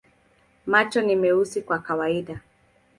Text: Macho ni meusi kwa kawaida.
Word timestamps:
Macho 0.65 1.01
ni 1.01 1.15
meusi 1.15 1.61
kwa 1.61 1.79
kawaida. 1.79 2.41